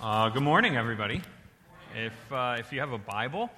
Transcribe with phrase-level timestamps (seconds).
[0.00, 1.20] Uh, good morning, everybody.
[1.96, 3.50] If, uh, if you have a Bible,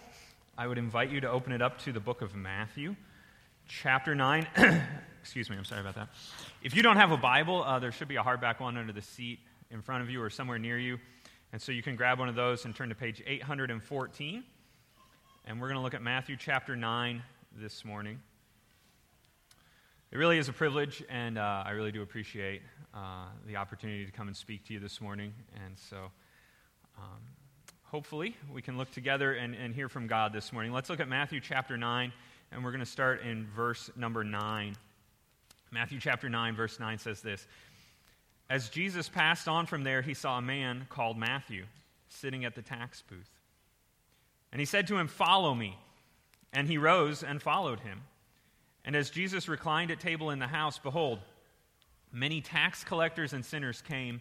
[0.56, 2.96] I would invite you to open it up to the book of Matthew,
[3.68, 4.46] chapter 9.
[5.20, 6.08] Excuse me, I'm sorry about that.
[6.62, 9.02] If you don't have a Bible, uh, there should be a hardback one under the
[9.02, 9.40] seat
[9.70, 10.98] in front of you or somewhere near you.
[11.52, 14.42] And so you can grab one of those and turn to page 814.
[15.44, 17.22] And we're going to look at Matthew chapter 9
[17.60, 18.18] this morning.
[20.10, 22.62] It really is a privilege, and uh, I really do appreciate
[22.94, 25.34] uh, the opportunity to come and speak to you this morning.
[25.66, 26.10] And so
[27.00, 27.20] um,
[27.84, 30.72] hopefully, we can look together and, and hear from God this morning.
[30.72, 32.12] Let's look at Matthew chapter 9,
[32.52, 34.76] and we're going to start in verse number 9.
[35.70, 37.46] Matthew chapter 9, verse 9 says this
[38.48, 41.64] As Jesus passed on from there, he saw a man called Matthew
[42.08, 43.30] sitting at the tax booth.
[44.52, 45.78] And he said to him, Follow me.
[46.52, 48.02] And he rose and followed him.
[48.84, 51.20] And as Jesus reclined at table in the house, behold,
[52.12, 54.20] many tax collectors and sinners came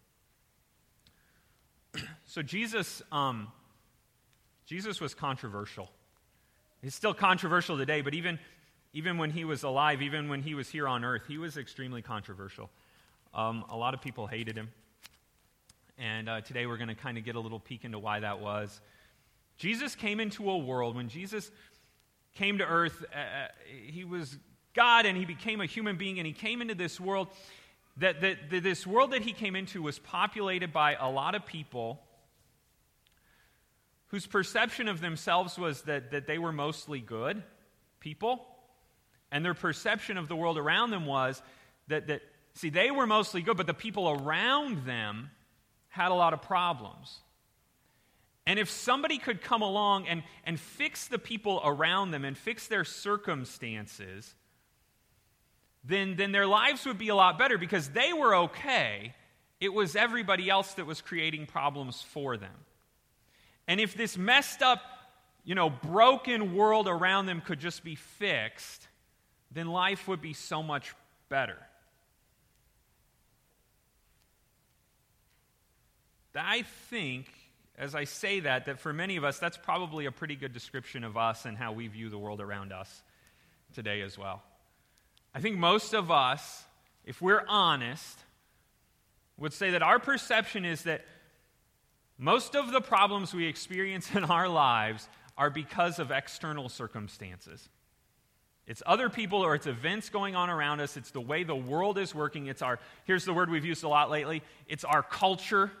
[2.31, 3.49] So Jesus um,
[4.71, 5.89] Jesus was controversial.
[6.81, 8.39] He's still controversial today, but even,
[8.93, 12.01] even when he was alive, even when he was here on earth, he was extremely
[12.01, 12.69] controversial.
[13.33, 14.69] Um, a lot of people hated him.
[15.97, 18.39] And uh, today we're going to kind of get a little peek into why that
[18.39, 18.79] was.
[19.57, 21.51] Jesus came into a world, when Jesus
[22.35, 23.47] came to earth, uh, uh
[23.89, 24.37] he was
[24.73, 27.27] God and he became a human being, and he came into this world.
[27.97, 31.45] That, that, that this world that he came into was populated by a lot of
[31.45, 31.99] people
[34.11, 37.41] whose perception of themselves was that, that they were mostly good
[38.01, 38.45] people,
[39.31, 41.41] and their perception of the world around them was
[41.87, 42.21] that, that,
[42.53, 45.29] see, they were mostly good, but the people around them
[45.87, 47.19] had a lot of problems.
[48.45, 52.67] And if somebody could come along and, and fix the people around them and fix
[52.67, 54.33] their circumstances,
[55.85, 59.13] then, then their lives would be a lot better because they were okay.
[59.61, 62.57] It was everybody else that was creating problems for them.
[63.71, 64.81] And if this messed up,
[65.45, 68.85] you know, broken world around them could just be fixed,
[69.49, 70.93] then life would be so much
[71.29, 71.55] better.
[76.35, 77.27] I think,
[77.77, 81.05] as I say that, that for many of us, that's probably a pretty good description
[81.05, 83.03] of us and how we view the world around us
[83.73, 84.43] today as well.
[85.33, 86.65] I think most of us,
[87.05, 88.19] if we're honest,
[89.37, 91.05] would say that our perception is that
[92.21, 95.09] most of the problems we experience in our lives
[95.39, 97.67] are because of external circumstances.
[98.67, 100.97] It's other people or it's events going on around us.
[100.97, 102.45] It's the way the world is working.
[102.45, 105.71] It's our, here's the word we've used a lot lately it's our culture.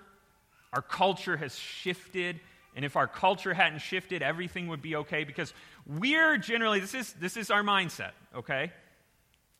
[0.73, 2.39] Our culture has shifted.
[2.75, 5.53] And if our culture hadn't shifted, everything would be okay because
[5.85, 8.71] we're generally, this is, this is our mindset, okay?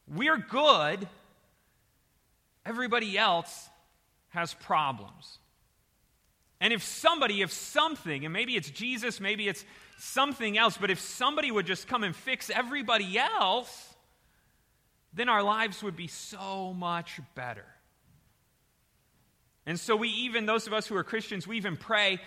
[0.07, 1.07] We're good.
[2.65, 3.69] Everybody else
[4.29, 5.37] has problems.
[6.61, 9.65] And if somebody, if something, and maybe it's Jesus, maybe it's
[9.97, 13.95] something else, but if somebody would just come and fix everybody else,
[15.11, 17.65] then our lives would be so much better.
[19.65, 22.19] And so we even, those of us who are Christians, we even pray,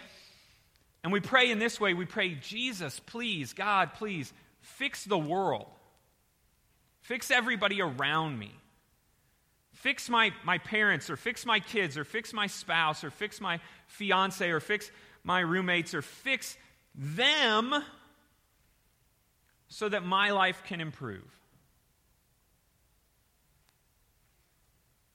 [1.04, 1.94] and we pray in this way.
[1.94, 5.66] We pray, Jesus, please, God, please, fix the world,
[7.02, 8.52] fix everybody around me
[9.84, 13.60] fix my, my parents or fix my kids or fix my spouse or fix my
[13.86, 14.90] fiance or fix
[15.22, 16.56] my roommates or fix
[16.94, 17.74] them
[19.68, 21.30] so that my life can improve.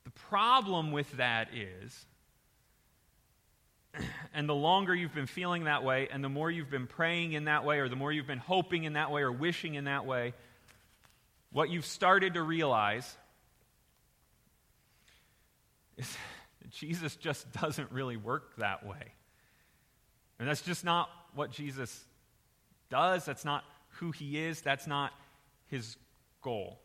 [0.04, 2.06] The problem with that is,
[4.36, 7.46] and the longer you've been feeling that way, and the more you've been praying in
[7.46, 10.06] that way, or the more you've been hoping in that way, or wishing in that
[10.06, 10.36] way,
[11.52, 13.18] what you've started to realize
[16.00, 16.18] is
[16.72, 19.14] Jesus just doesn't really work that way.
[20.40, 22.06] And that's just not what Jesus
[22.90, 23.26] does.
[23.26, 23.64] That's not
[24.00, 24.62] who he is.
[24.62, 25.12] That's not
[25.68, 25.98] his
[26.42, 26.80] goal.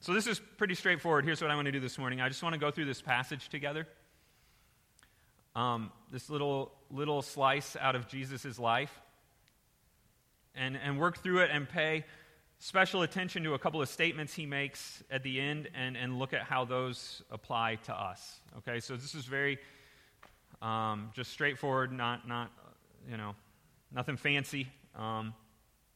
[0.00, 1.24] So this is pretty straightforward.
[1.24, 2.20] Here's what I want to do this morning.
[2.20, 3.86] I just want to go through this passage together.
[5.54, 8.92] Um, this little little slice out of Jesus' life.
[10.56, 12.04] And, and work through it and pay
[12.60, 16.32] special attention to a couple of statements he makes at the end and, and look
[16.32, 18.38] at how those apply to us.
[18.58, 19.58] Okay, so this is very
[20.62, 22.50] um, just straightforward, not, not,
[23.10, 23.34] you know,
[23.92, 25.34] nothing fancy Um,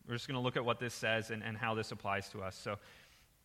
[0.09, 2.43] we're just going to look at what this says and, and how this applies to
[2.43, 2.57] us.
[2.57, 2.77] So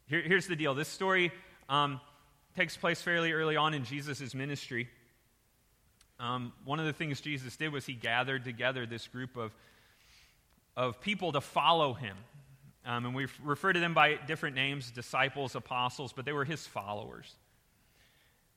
[0.07, 1.31] here, here's the deal this story
[1.67, 1.99] um,
[2.55, 4.89] takes place fairly early on in Jesus' ministry.
[6.19, 9.53] Um, one of the things Jesus did was he gathered together this group of,
[10.75, 12.17] of people to follow him.
[12.89, 16.65] Um, and we refer to them by different names disciples, apostles, but they were his
[16.65, 17.35] followers.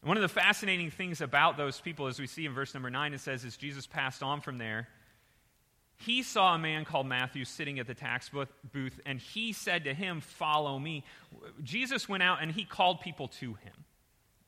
[0.01, 2.89] And one of the fascinating things about those people, as we see in verse number
[2.89, 4.89] 9, it says, as Jesus passed on from there,
[5.99, 8.31] he saw a man called Matthew sitting at the tax
[8.73, 11.05] booth, and he said to him, Follow me.
[11.63, 13.85] Jesus went out and he called people to him.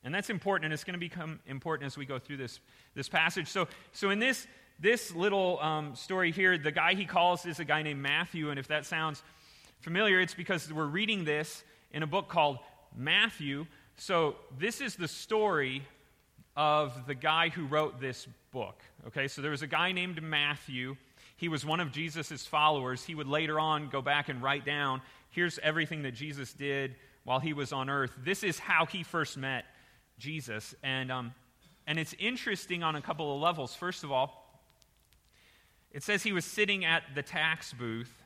[0.02, 2.58] And that's important, and it's going to become important as we go through this,
[2.94, 3.48] this passage.
[3.48, 4.46] So, so in this,
[4.80, 8.58] this little um, story here, the guy he calls is a guy named Matthew, and
[8.58, 9.22] if that sounds
[9.84, 12.58] familiar, it's because we're reading this in a book called
[12.96, 13.66] Matthew.
[13.98, 15.82] So, this is the story
[16.56, 18.80] of the guy who wrote this book.
[19.08, 20.96] Okay, so there was a guy named Matthew.
[21.36, 23.04] He was one of Jesus' followers.
[23.04, 26.94] He would later on go back and write down here's everything that Jesus did
[27.24, 28.12] while he was on earth.
[28.24, 29.66] This is how he first met
[30.18, 30.74] Jesus.
[30.82, 31.34] And, um,
[31.86, 33.74] and it's interesting on a couple of levels.
[33.74, 34.62] First of all,
[35.90, 38.23] it says he was sitting at the tax booth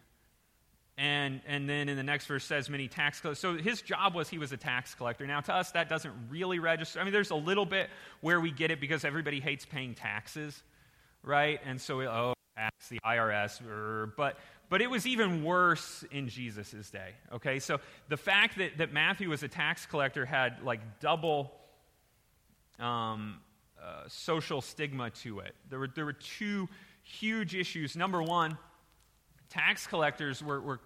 [0.99, 3.39] and, and then in the next verse says many tax collectors.
[3.39, 5.29] So his job was he was a tax collector.
[5.29, 6.99] Now, to us, that doesn't really register.
[6.99, 7.89] I mean, there's a little bit
[8.21, 10.61] where we get it because everybody hates paying taxes,
[11.23, 11.61] right?
[11.65, 14.11] And so, we, oh, tax, the IRS.
[14.17, 17.61] But, but it was even worse in Jesus' day, okay?
[17.61, 17.79] So
[18.09, 21.53] the fact that, that Matthew was a tax collector had like double
[22.81, 23.37] um,
[23.81, 25.55] uh, social stigma to it.
[25.71, 26.69] There were, there were two
[27.05, 27.97] huge issues.
[27.97, 28.59] Number one,
[29.49, 30.81] tax collectors were, were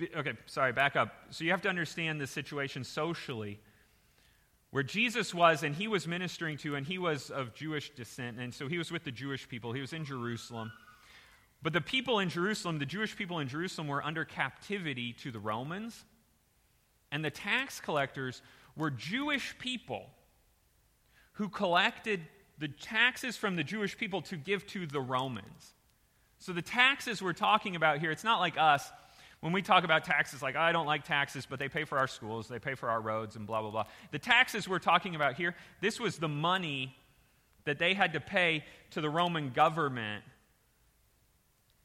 [0.00, 1.14] Okay, sorry, back up.
[1.30, 3.60] So you have to understand the situation socially
[4.70, 8.52] where Jesus was and he was ministering to, and he was of Jewish descent, and
[8.52, 9.72] so he was with the Jewish people.
[9.72, 10.72] He was in Jerusalem.
[11.62, 15.38] But the people in Jerusalem, the Jewish people in Jerusalem, were under captivity to the
[15.38, 16.04] Romans,
[17.12, 18.42] and the tax collectors
[18.76, 20.10] were Jewish people
[21.34, 22.20] who collected
[22.58, 25.74] the taxes from the Jewish people to give to the Romans.
[26.40, 28.90] So the taxes we're talking about here, it's not like us
[29.44, 32.06] when we talk about taxes, like, I don't like taxes, but they pay for our
[32.06, 33.84] schools, they pay for our roads, and blah, blah, blah.
[34.10, 36.96] The taxes we're talking about here, this was the money
[37.66, 40.24] that they had to pay to the Roman government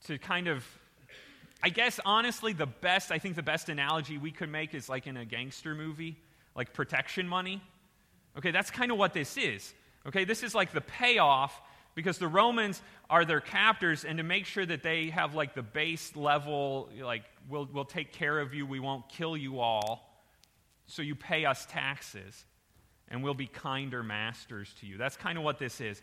[0.06, 0.66] to kind of,
[1.62, 5.06] I guess, honestly, the best, I think the best analogy we could make is like
[5.06, 6.16] in a gangster movie,
[6.56, 7.62] like protection money.
[8.38, 9.74] Okay, that's kind of what this is.
[10.08, 11.60] Okay, this is like the payoff
[12.00, 15.62] because the Romans are their captors, and to make sure that they have like the
[15.62, 20.24] base level, like, we'll, we'll take care of you, we won't kill you all,
[20.86, 22.46] so you pay us taxes,
[23.10, 24.98] and we'll be kinder masters to you.
[24.98, 26.02] That's kind of what this is.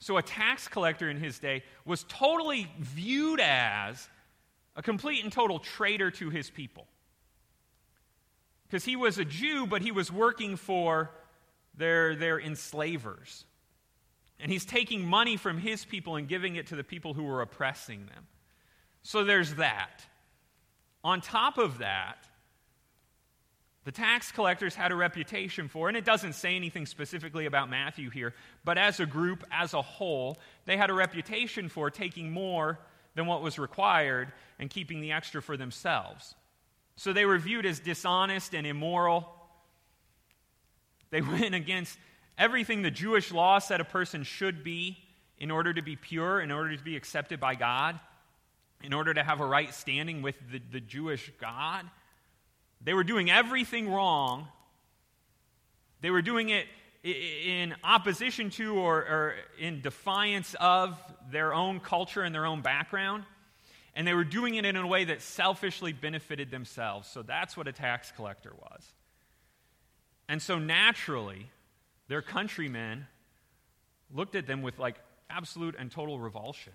[0.00, 4.08] So, a tax collector in his day was totally viewed as
[4.74, 6.88] a complete and total traitor to his people.
[8.64, 11.12] Because he was a Jew, but he was working for
[11.76, 13.44] their, their enslavers.
[14.40, 17.40] And he's taking money from his people and giving it to the people who were
[17.40, 18.26] oppressing them.
[19.02, 20.04] So there's that.
[21.02, 22.26] On top of that,
[23.84, 28.08] the tax collectors had a reputation for, and it doesn't say anything specifically about Matthew
[28.08, 28.34] here,
[28.64, 32.78] but as a group, as a whole, they had a reputation for taking more
[33.14, 36.34] than what was required and keeping the extra for themselves.
[36.96, 39.28] So they were viewed as dishonest and immoral.
[41.10, 41.98] They went against
[42.38, 44.98] everything the Jewish law said a person should be
[45.38, 47.98] in order to be pure, in order to be accepted by God,
[48.82, 51.88] in order to have a right standing with the, the Jewish God.
[52.82, 54.48] They were doing everything wrong.
[56.00, 56.66] They were doing it
[57.02, 60.98] in opposition to or, or, in defiance of
[61.30, 63.24] their own culture and their own background.
[63.94, 67.08] And they were doing it in a way that selfishly benefited themselves.
[67.08, 68.84] So that's what a tax collector was.
[70.28, 71.50] And so naturally,
[72.08, 73.06] their countrymen
[74.12, 74.96] looked at them with like
[75.30, 76.72] absolute and total revulsion.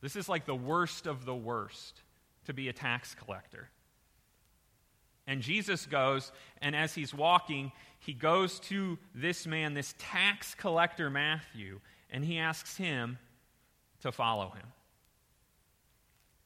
[0.00, 2.02] This is like the worst of the worst
[2.46, 3.68] to be a tax collector.
[5.26, 6.30] And Jesus goes,
[6.62, 12.38] and as he's walking, he goes to this man, this tax collector Matthew, and he
[12.38, 13.18] asks him
[14.02, 14.66] to follow him.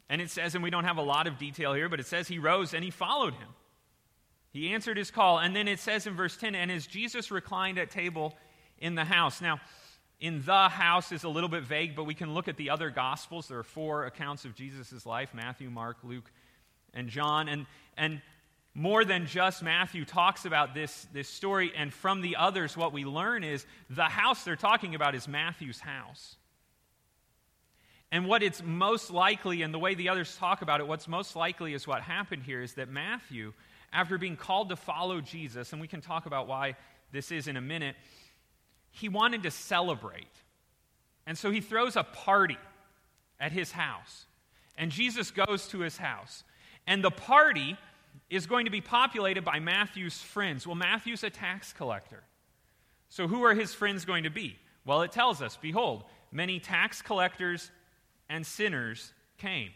[0.08, 2.26] And it says, and we don't have a lot of detail here, but it says
[2.26, 3.48] he rose and he followed him.
[4.52, 5.38] He answered his call.
[5.38, 8.34] And then it says in verse 10 and as Jesus reclined at table
[8.78, 9.40] in the house.
[9.40, 9.60] Now,
[10.20, 12.90] in the house is a little bit vague, but we can look at the other
[12.90, 13.48] gospels.
[13.48, 16.30] There are four accounts of Jesus' life Matthew, Mark, Luke,
[16.92, 17.48] and John.
[17.48, 17.66] And,
[17.96, 18.20] and
[18.74, 21.72] more than just Matthew talks about this, this story.
[21.74, 25.80] And from the others, what we learn is the house they're talking about is Matthew's
[25.80, 26.36] house.
[28.12, 31.36] And what it's most likely, and the way the others talk about it, what's most
[31.36, 33.52] likely is what happened here is that Matthew,
[33.92, 36.76] after being called to follow Jesus, and we can talk about why
[37.12, 37.96] this is in a minute,
[38.90, 40.26] he wanted to celebrate.
[41.26, 42.58] And so he throws a party
[43.38, 44.26] at his house.
[44.76, 46.44] And Jesus goes to his house.
[46.86, 47.76] And the party
[48.28, 50.66] is going to be populated by Matthew's friends.
[50.66, 52.22] Well, Matthew's a tax collector.
[53.08, 54.56] So who are his friends going to be?
[54.84, 57.70] Well, it tells us Behold, many tax collectors
[58.28, 59.70] and sinners came.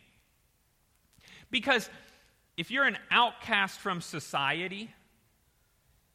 [1.51, 1.89] Because
[2.57, 4.91] if you're an outcast from society,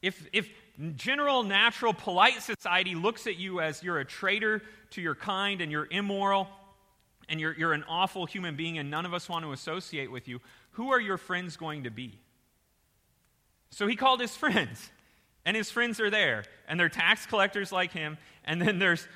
[0.02, 0.50] if, if
[0.96, 5.72] general, natural, polite society looks at you as you're a traitor to your kind and
[5.72, 6.48] you're immoral
[7.28, 10.28] and you're, you're an awful human being and none of us want to associate with
[10.28, 10.40] you,
[10.72, 12.18] who are your friends going to be?
[13.72, 14.90] So he called his friends,
[15.46, 19.08] and his friends are there, and they're tax collectors like him, and then there's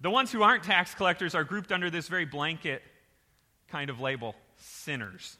[0.00, 2.82] the ones who aren't tax collectors are grouped under this very blanket
[3.68, 5.36] kind of label sinners.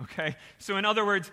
[0.00, 0.36] Okay?
[0.58, 1.30] So, in other words,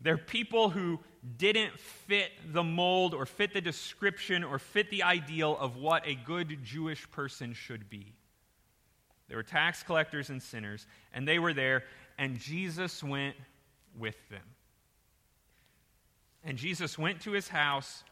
[0.00, 0.98] they're people who
[1.36, 6.14] didn't fit the mold or fit the description or fit the ideal of what a
[6.14, 8.12] good Jewish person should be.
[9.28, 11.84] They were tax collectors and sinners, and they were there,
[12.18, 13.36] and Jesus went
[13.96, 14.42] with them.
[16.44, 18.02] And Jesus went to his house,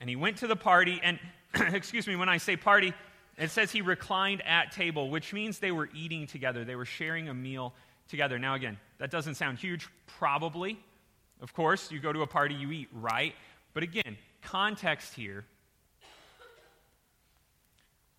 [0.00, 1.18] and he went to the party, and
[1.54, 2.94] excuse me, when I say party,
[3.38, 6.64] it says he reclined at table, which means they were eating together.
[6.64, 7.74] They were sharing a meal
[8.08, 8.38] together.
[8.38, 10.78] Now, again, that doesn't sound huge, probably.
[11.42, 13.34] Of course, you go to a party, you eat, right?
[13.74, 15.44] But again, context here.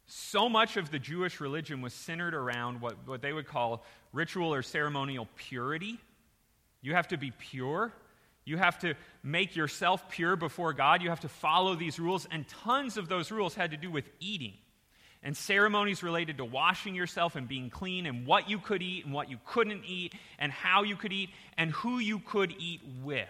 [0.05, 3.83] So much of the Jewish religion was centered around what, what they would call
[4.13, 5.99] ritual or ceremonial purity.
[6.81, 7.91] You have to be pure.
[8.45, 8.93] You have to
[9.23, 11.01] make yourself pure before God.
[11.01, 12.27] You have to follow these rules.
[12.29, 14.53] And tons of those rules had to do with eating
[15.23, 19.13] and ceremonies related to washing yourself and being clean and what you could eat and
[19.13, 23.27] what you couldn't eat and how you could eat and who you could eat with.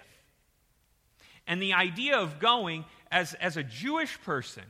[1.48, 4.63] And the idea of going as, as a Jewish person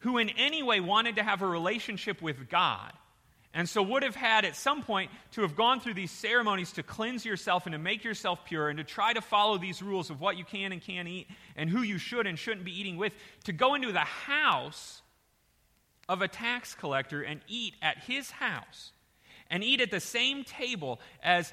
[0.00, 2.92] who in any way wanted to have a relationship with God
[3.56, 6.82] and so would have had at some point to have gone through these ceremonies to
[6.82, 10.20] cleanse yourself and to make yourself pure and to try to follow these rules of
[10.20, 13.14] what you can and can't eat and who you should and shouldn't be eating with
[13.44, 15.00] to go into the house
[16.08, 18.92] of a tax collector and eat at his house
[19.50, 21.52] and eat at the same table as,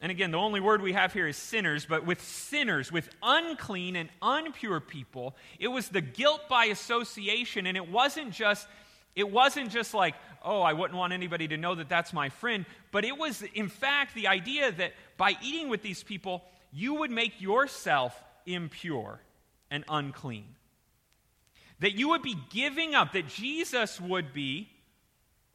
[0.00, 3.96] and again, the only word we have here is sinners, but with sinners, with unclean
[3.96, 8.66] and unpure people, it was the guilt by association, and it wasn't just.
[9.14, 10.14] It wasn't just like,
[10.44, 13.68] oh, I wouldn't want anybody to know that that's my friend, but it was, in
[13.68, 18.14] fact, the idea that by eating with these people, you would make yourself
[18.44, 19.18] impure
[19.70, 20.44] and unclean.
[21.80, 24.68] That you would be giving up, that Jesus would be,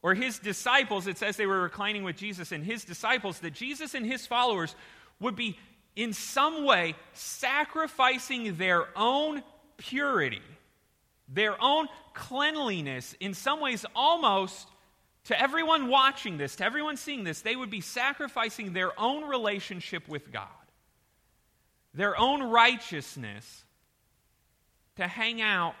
[0.02, 3.94] or his disciples, it says they were reclining with Jesus and his disciples, that Jesus
[3.94, 4.74] and his followers
[5.20, 5.58] would be
[5.94, 9.42] in some way sacrificing their own
[9.76, 10.42] purity,
[11.28, 14.68] their own cleanliness, in some ways almost
[15.24, 20.08] to everyone watching this, to everyone seeing this, they would be sacrificing their own relationship
[20.08, 20.48] with God,
[21.94, 23.64] their own righteousness
[24.96, 25.74] to hang out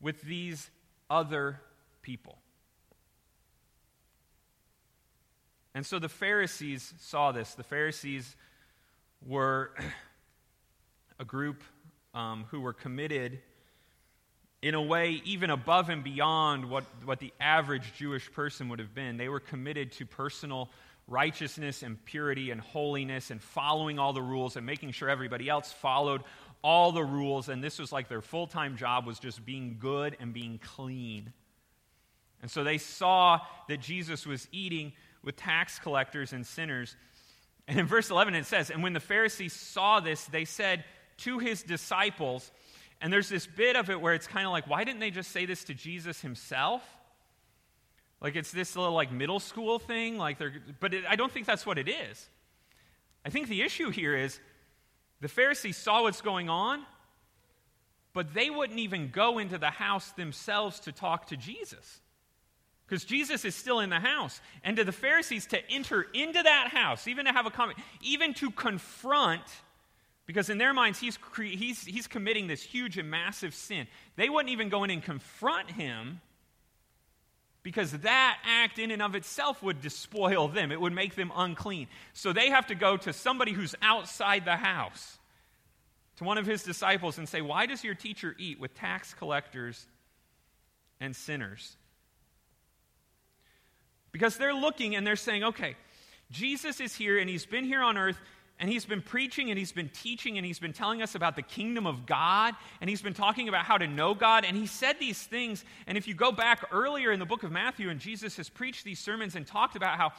[0.00, 0.70] with these
[1.10, 1.60] other
[2.02, 2.38] people.
[5.74, 7.54] And so the Pharisees saw this.
[7.54, 8.36] The Pharisees
[9.24, 9.72] were
[11.18, 11.62] a group
[12.14, 13.40] um, who were committed
[14.60, 18.94] in a way even above and beyond what, what the average Jewish person would have
[18.94, 19.16] been.
[19.16, 20.68] They were committed to personal
[21.06, 25.72] righteousness and purity and holiness and following all the rules and making sure everybody else
[25.72, 26.22] followed
[26.62, 30.16] all the rules, and this was like their full time job was just being good
[30.20, 31.32] and being clean.
[32.42, 36.96] And so they saw that Jesus was eating with tax collectors and sinners.
[37.66, 40.84] And in verse 11 it says, And when the Pharisees saw this, they said
[41.18, 42.50] to his disciples,
[43.00, 45.30] and there's this bit of it where it's kind of like, why didn't they just
[45.30, 46.82] say this to Jesus himself?
[48.20, 51.46] Like it's this little like middle school thing, like they're, but it, I don't think
[51.46, 52.28] that's what it is.
[53.24, 54.40] I think the issue here is
[55.20, 56.82] the Pharisees saw what's going on,
[58.12, 62.00] but they wouldn't even go into the house themselves to talk to Jesus.
[62.86, 64.40] Because Jesus is still in the house.
[64.64, 68.32] And to the Pharisees to enter into that house, even to have a comment, even
[68.34, 69.42] to confront,
[70.24, 73.86] because in their minds he's, he's, he's committing this huge and massive sin.
[74.16, 76.20] They wouldn't even go in and confront him
[77.68, 81.86] because that act in and of itself would despoil them, it would make them unclean.
[82.14, 85.18] So they have to go to somebody who's outside the house,
[86.16, 89.86] to one of his disciples, and say, Why does your teacher eat with tax collectors
[90.98, 91.76] and sinners?
[94.12, 95.76] Because they're looking and they're saying, okay,
[96.30, 98.16] Jesus is here and he's been here on earth
[98.60, 101.42] and he's been preaching and he's been teaching and he's been telling us about the
[101.42, 104.44] kingdom of God and he's been talking about how to know God.
[104.44, 105.64] And he said these things.
[105.86, 108.84] And if you go back earlier in the book of Matthew, and Jesus has preached
[108.84, 110.12] these sermons and talked about how,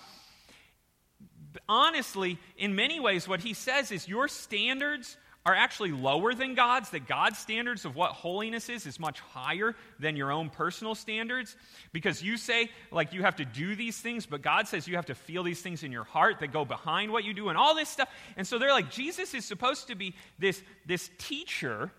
[1.67, 6.89] honestly, in many ways, what he says is your standards are actually lower than God's,
[6.89, 11.55] that God's standards of what holiness is is much higher than your own personal standards.
[11.93, 15.05] Because you say, like, you have to do these things, but God says you have
[15.07, 17.73] to feel these things in your heart that go behind what you do and all
[17.73, 18.09] this stuff.
[18.35, 21.91] And so they're like, Jesus is supposed to be this, this teacher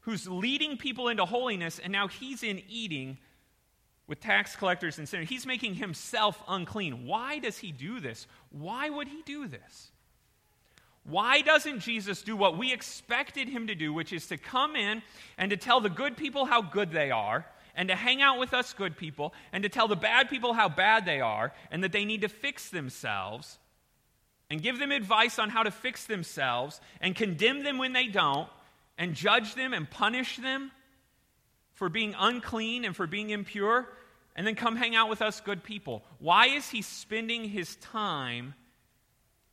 [0.00, 3.18] who's leading people into holiness, and now he's in eating
[4.06, 5.28] with tax collectors and sinners.
[5.28, 7.06] He's making himself unclean.
[7.06, 8.26] Why does he do this?
[8.50, 9.90] Why would he do this?
[11.08, 15.02] Why doesn't Jesus do what we expected him to do, which is to come in
[15.38, 17.46] and to tell the good people how good they are,
[17.76, 20.68] and to hang out with us good people, and to tell the bad people how
[20.68, 23.58] bad they are, and that they need to fix themselves,
[24.50, 28.48] and give them advice on how to fix themselves, and condemn them when they don't,
[28.98, 30.72] and judge them and punish them
[31.72, 33.86] for being unclean and for being impure,
[34.34, 36.02] and then come hang out with us good people?
[36.18, 38.54] Why is he spending his time?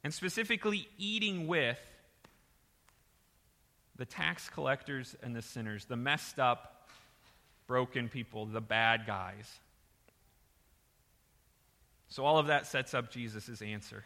[0.03, 1.79] And specifically eating with
[3.95, 6.89] the tax collectors and the sinners, the messed up,
[7.67, 9.59] broken people, the bad guys.
[12.09, 14.03] So, all of that sets up Jesus' answer.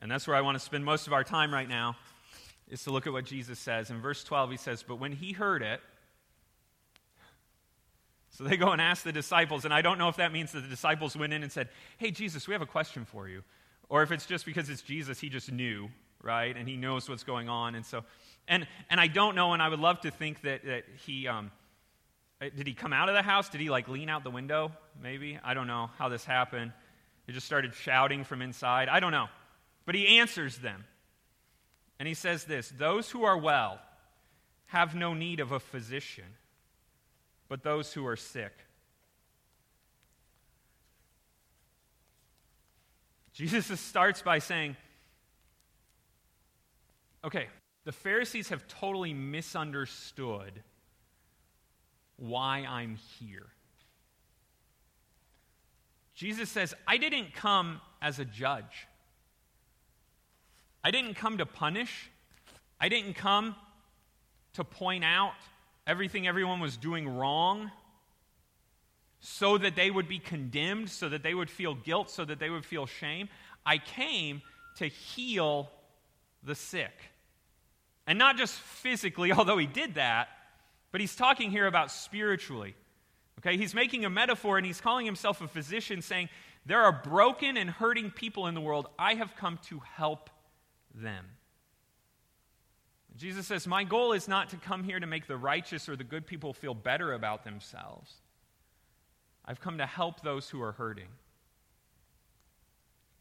[0.00, 1.96] And that's where I want to spend most of our time right now,
[2.68, 3.90] is to look at what Jesus says.
[3.90, 5.80] In verse 12, he says, But when he heard it,
[8.30, 10.60] so they go and ask the disciples, and I don't know if that means that
[10.60, 11.68] the disciples went in and said,
[11.98, 13.42] Hey, Jesus, we have a question for you.
[13.88, 15.88] Or if it's just because it's Jesus, he just knew,
[16.22, 16.54] right?
[16.56, 17.74] And he knows what's going on.
[17.74, 18.04] And so,
[18.46, 21.50] and, and I don't know, and I would love to think that, that he, um,
[22.40, 23.48] uh, did he come out of the house?
[23.48, 24.72] Did he like lean out the window?
[25.02, 25.38] Maybe?
[25.42, 26.72] I don't know how this happened.
[27.26, 28.88] He just started shouting from inside.
[28.88, 29.28] I don't know.
[29.86, 30.84] But he answers them.
[31.98, 33.80] And he says this Those who are well
[34.66, 36.36] have no need of a physician,
[37.48, 38.52] but those who are sick.
[43.38, 44.76] Jesus starts by saying,
[47.24, 47.46] okay,
[47.84, 50.52] the Pharisees have totally misunderstood
[52.16, 53.46] why I'm here.
[56.14, 58.88] Jesus says, I didn't come as a judge.
[60.82, 62.10] I didn't come to punish.
[62.80, 63.54] I didn't come
[64.54, 65.34] to point out
[65.86, 67.70] everything everyone was doing wrong
[69.20, 72.50] so that they would be condemned, so that they would feel guilt, so that they
[72.50, 73.28] would feel shame.
[73.66, 74.42] I came
[74.76, 75.70] to heal
[76.42, 76.92] the sick.
[78.06, 80.28] And not just physically, although he did that,
[80.92, 82.74] but he's talking here about spiritually.
[83.40, 86.28] Okay, he's making a metaphor and he's calling himself a physician, saying,
[86.66, 88.88] There are broken and hurting people in the world.
[88.98, 90.30] I have come to help
[90.94, 91.24] them.
[93.16, 96.04] Jesus says, My goal is not to come here to make the righteous or the
[96.04, 98.12] good people feel better about themselves.
[99.48, 101.08] I've come to help those who are hurting.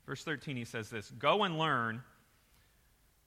[0.05, 2.03] Verse 13, he says this Go and learn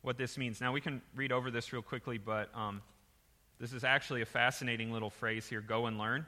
[0.02, 0.60] what this means.
[0.60, 2.82] Now, we can read over this real quickly, but um,
[3.58, 6.26] this is actually a fascinating little phrase here go and learn.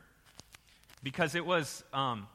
[1.02, 2.26] Because it was, um,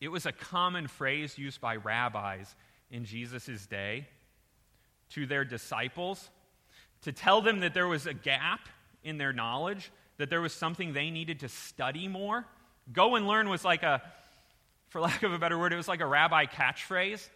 [0.00, 2.56] it was a common phrase used by rabbis
[2.90, 4.08] in Jesus' day
[5.10, 6.30] to their disciples
[7.02, 8.68] to tell them that there was a gap
[9.04, 12.44] in their knowledge, that there was something they needed to study more.
[12.92, 14.02] Go and learn was like a,
[14.88, 17.26] for lack of a better word, it was like a rabbi catchphrase.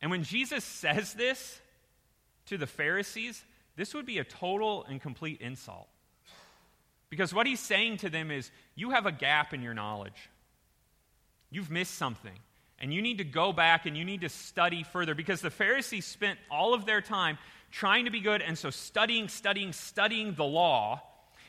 [0.00, 1.60] And when Jesus says this
[2.46, 3.42] to the Pharisees,
[3.76, 5.88] this would be a total and complete insult.
[7.10, 10.30] Because what he's saying to them is, you have a gap in your knowledge.
[11.50, 12.38] You've missed something.
[12.80, 15.14] And you need to go back and you need to study further.
[15.14, 17.38] Because the Pharisees spent all of their time
[17.70, 21.02] trying to be good, and so studying, studying, studying the law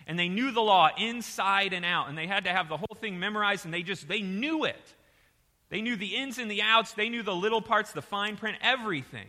[0.07, 2.95] and they knew the law inside and out and they had to have the whole
[2.99, 4.93] thing memorized and they just they knew it.
[5.69, 6.93] They knew the ins and the outs.
[6.93, 9.27] They knew the little parts the fine print everything.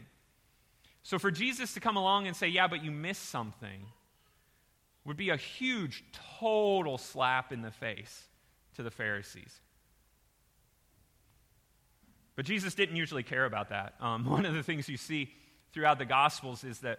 [1.02, 3.86] So for jesus to come along and say yeah but you missed something
[5.04, 6.02] would be a huge
[6.40, 8.24] total slap in the face
[8.74, 9.60] to the pharisees.
[12.34, 13.94] But jesus didn't usually care about that.
[14.00, 15.32] Um, one of the things you see
[15.72, 16.98] throughout the gospels is that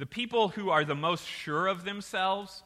[0.00, 2.62] the people who are the most sure of themselves,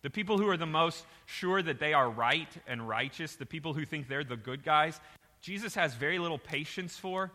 [0.00, 3.74] the people who are the most sure that they are right and righteous, the people
[3.74, 4.98] who think they're the good guys,
[5.42, 7.30] Jesus has very little patience for.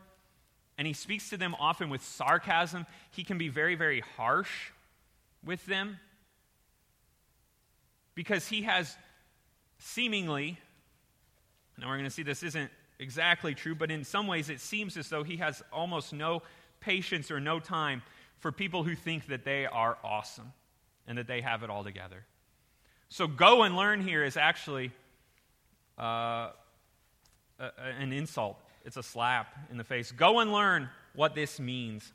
[0.79, 2.87] And he speaks to them often with sarcasm.
[3.11, 4.71] He can be very, very harsh
[5.45, 5.99] with them
[8.15, 8.97] because he has
[9.77, 10.57] seemingly
[11.77, 14.97] Now we're going to see this isn't exactly true, but in some ways it seems
[14.97, 16.41] as though he has almost no
[16.79, 18.01] patience or no time
[18.43, 20.51] for people who think that they are awesome
[21.07, 22.25] and that they have it all together.
[23.07, 24.91] So, go and learn here is actually
[25.97, 26.49] uh,
[27.57, 28.59] a, an insult.
[28.83, 30.11] It's a slap in the face.
[30.11, 32.11] Go and learn what this means.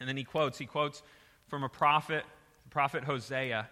[0.00, 1.02] And then he quotes, he quotes
[1.48, 2.24] from a prophet,
[2.70, 3.68] prophet Hosea,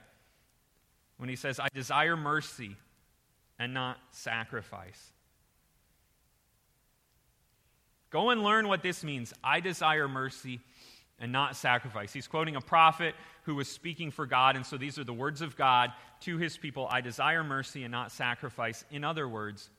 [1.16, 2.76] when he says, I desire mercy
[3.58, 5.12] and not sacrifice.
[8.10, 9.32] Go and learn what this means.
[9.42, 10.60] I desire mercy
[11.18, 12.12] and not sacrifice.
[12.12, 15.42] He's quoting a prophet who was speaking for God, and so these are the words
[15.42, 18.84] of God to his people I desire mercy and not sacrifice.
[18.90, 19.70] In other words,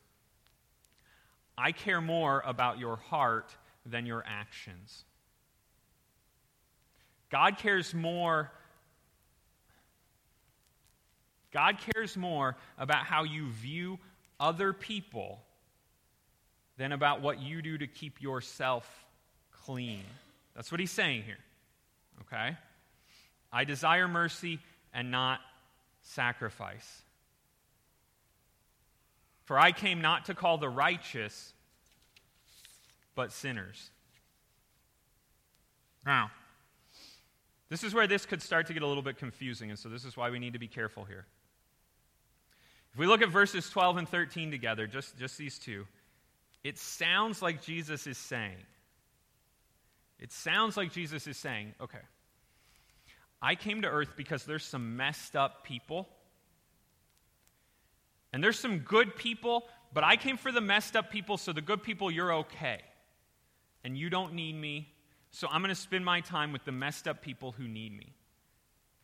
[1.58, 5.04] I care more about your heart than your actions.
[7.30, 8.52] God cares more.
[11.52, 14.00] God cares more about how you view
[14.40, 15.42] other people
[16.78, 19.06] than about what you do to keep yourself
[19.64, 20.04] clean.
[20.56, 21.38] That's what he's saying here.
[22.22, 22.58] Okay?
[23.52, 24.60] I desire mercy
[24.94, 25.40] and not
[26.02, 27.02] sacrifice.
[29.44, 31.54] For I came not to call the righteous,
[33.14, 33.90] but sinners.
[36.06, 36.32] Now,
[37.70, 40.06] this is where this could start to get a little bit confusing, and so this
[40.06, 41.26] is why we need to be careful here.
[42.94, 45.86] If we look at verses 12 and 13 together, just, just these two,
[46.64, 48.56] it sounds like Jesus is saying,
[50.20, 52.00] it sounds like Jesus is saying, okay,
[53.42, 56.08] I came to earth because there's some messed up people.
[58.34, 61.62] And there's some good people, but I came for the messed up people, so the
[61.62, 62.82] good people, you're okay.
[63.84, 64.92] And you don't need me,
[65.32, 68.14] so I'm going to spend my time with the messed up people who need me.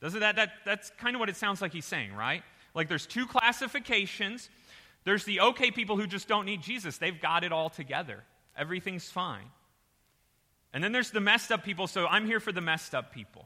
[0.02, 2.43] Doesn't that, that that's kind of what it sounds like he's saying, right?
[2.74, 4.50] Like there's two classifications.
[5.04, 6.97] There's the okay people who just don't need Jesus.
[6.97, 8.24] They've got it all together.
[8.58, 9.45] Everything's fine.
[10.73, 13.45] And then there's the messed up people, so I'm here for the messed up people.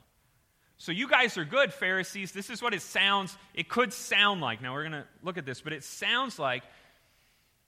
[0.77, 2.31] So you guys are good, Pharisees.
[2.31, 4.61] This is what it sounds, it could sound like.
[4.61, 6.63] Now we're going to look at this, but it sounds like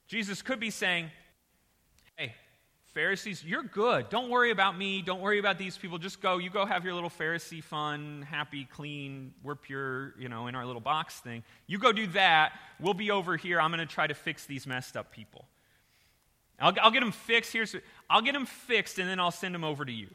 [0.08, 1.10] Jesus could be saying,
[2.18, 2.36] Hey,
[2.94, 4.10] Pharisees, you're good.
[4.10, 5.02] Don't worry about me.
[5.02, 5.98] Don't worry about these people.
[5.98, 6.38] Just go.
[6.38, 10.66] You go have your little Pharisee fun, happy, clean, we're pure, you know, in our
[10.66, 11.44] little box thing.
[11.68, 12.54] You go do that.
[12.80, 13.62] We'll be over here.
[13.62, 15.46] I'm going to try to fix these messed up people.
[16.60, 17.54] I'll, I'll get them fixed.
[17.54, 17.76] Here's,
[18.10, 20.10] I'll get them fixed, and then I'll send them over to you.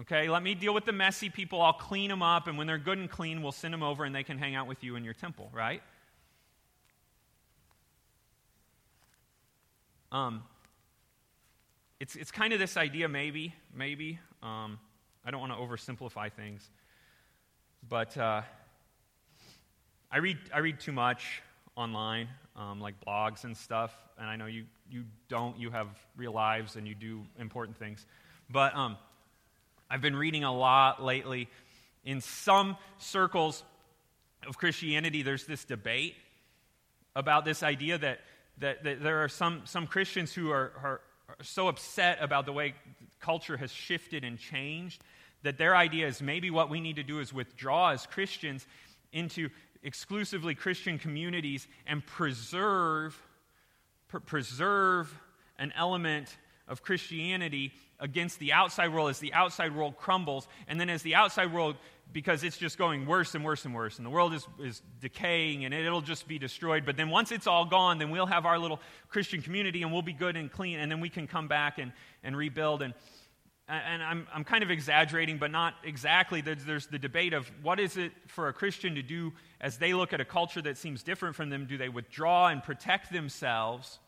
[0.00, 1.62] Okay, let me deal with the messy people.
[1.62, 4.14] I'll clean them up, and when they're good and clean, we'll send them over and
[4.14, 5.82] they can hang out with you in your temple, right?
[10.10, 10.42] Um,
[12.00, 14.18] it's, it's kind of this idea, maybe, maybe.
[14.42, 14.78] Um,
[15.24, 16.68] I don't want to oversimplify things.
[17.88, 18.42] But uh,
[20.10, 21.42] I, read, I read too much
[21.76, 25.58] online, um, like blogs and stuff, and I know you, you don't.
[25.58, 28.04] You have real lives and you do important things.
[28.50, 28.96] But um,
[29.90, 31.48] I've been reading a lot lately.
[32.04, 33.62] In some circles
[34.46, 36.14] of Christianity, there's this debate
[37.16, 38.20] about this idea that,
[38.58, 42.52] that, that there are some, some Christians who are, are, are so upset about the
[42.52, 42.74] way
[43.20, 45.02] culture has shifted and changed
[45.44, 48.66] that their idea is maybe what we need to do is withdraw as Christians
[49.12, 49.48] into
[49.84, 53.20] exclusively Christian communities and preserve,
[54.08, 55.14] pr- preserve
[55.58, 60.48] an element of Christianity against the outside world as the outside world crumbles.
[60.66, 61.76] And then as the outside world,
[62.12, 65.64] because it's just going worse and worse and worse, and the world is, is decaying
[65.64, 66.84] and it'll just be destroyed.
[66.84, 70.02] But then once it's all gone, then we'll have our little Christian community and we'll
[70.02, 71.92] be good and clean, and then we can come back and,
[72.22, 72.82] and rebuild.
[72.82, 72.94] And,
[73.66, 76.42] and I'm, I'm kind of exaggerating, but not exactly.
[76.42, 79.94] There's, there's the debate of what is it for a Christian to do as they
[79.94, 81.66] look at a culture that seems different from them?
[81.66, 83.98] Do they withdraw and protect themselves?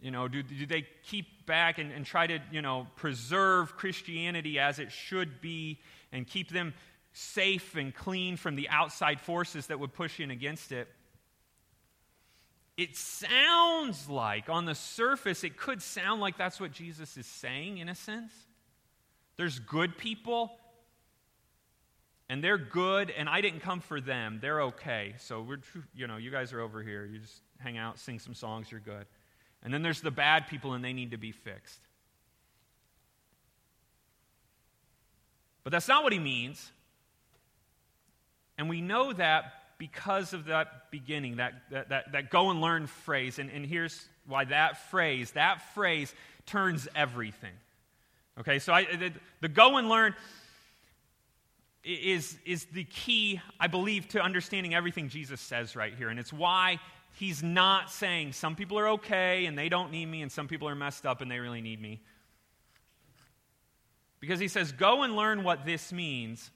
[0.00, 4.60] You know, do, do they keep back and, and try to, you know, preserve Christianity
[4.60, 5.80] as it should be
[6.12, 6.72] and keep them
[7.12, 10.88] safe and clean from the outside forces that would push in against it?
[12.76, 17.78] It sounds like, on the surface, it could sound like that's what Jesus is saying
[17.78, 18.32] in a sense.
[19.36, 20.52] There's good people,
[22.28, 24.38] and they're good, and I didn't come for them.
[24.42, 25.14] They're okay.
[25.18, 25.60] So, we're,
[25.94, 27.04] you know, you guys are over here.
[27.04, 29.06] You just hang out, sing some songs, you're good.
[29.62, 31.80] And then there's the bad people, and they need to be fixed.
[35.62, 36.70] But that's not what he means.
[38.58, 42.86] And we know that because of that beginning, that, that, that, that, go and learn
[42.86, 43.38] phrase.
[43.38, 46.14] And, and here's why that phrase, that phrase
[46.46, 47.52] turns everything.
[48.40, 50.14] Okay, so I, the, the go and learn
[51.84, 56.08] is, is the key, I believe, to understanding everything Jesus says right here.
[56.08, 56.78] And it's why
[57.12, 60.66] he's not saying some people are okay and they don't need me, and some people
[60.66, 62.00] are messed up and they really need me.
[64.18, 66.50] Because he says, Go and learn what this means.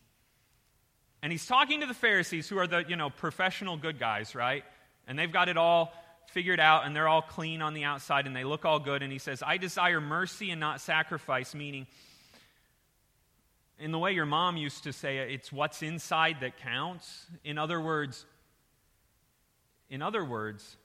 [1.22, 4.64] And he's talking to the Pharisees, who are the, you know, professional good guys, right?
[5.06, 5.92] And they've got it all
[6.28, 9.02] figured out and they're all clean on the outside and they look all good.
[9.02, 11.86] And he says, I desire mercy and not sacrifice, meaning,
[13.78, 17.26] in the way your mom used to say it, it's what's inside that counts.
[17.44, 18.26] In other words,
[19.88, 20.76] in other words,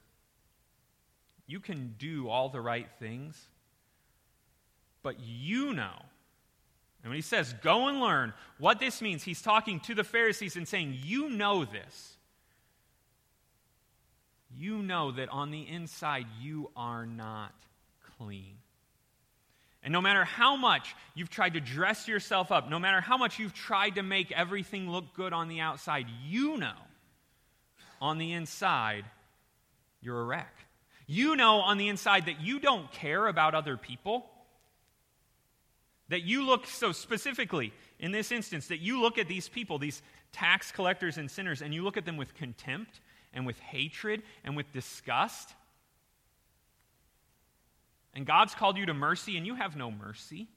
[1.46, 3.40] you can do all the right things,
[5.02, 6.02] but you know.
[7.04, 10.56] And when he says, go and learn, what this means, he's talking to the Pharisees
[10.56, 12.14] and saying, You know this
[14.58, 17.54] you know that on the inside you are not
[18.18, 18.56] clean.
[19.82, 23.40] And no matter how much you've tried to dress yourself up, no matter how much
[23.40, 26.72] you've tried to make everything look good on the outside, you know
[28.02, 29.06] on the inside
[30.02, 30.54] you're a wreck.
[31.06, 34.26] You know on the inside that you don't care about other people.
[36.14, 40.04] That you look so specifically in this instance, that you look at these people, these
[40.32, 43.00] tax collectors and sinners, and you look at them with contempt
[43.34, 45.56] and with hatred and with disgust.
[48.14, 50.48] And God's called you to mercy, and you have no mercy.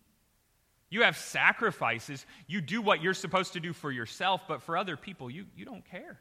[0.91, 2.27] You have sacrifices.
[2.47, 5.65] You do what you're supposed to do for yourself, but for other people, you, you
[5.65, 6.21] don't care.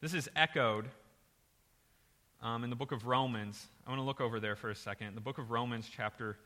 [0.00, 0.88] This is echoed
[2.42, 3.66] um, in the book of Romans.
[3.86, 5.14] I want to look over there for a second.
[5.14, 6.36] The book of Romans, chapter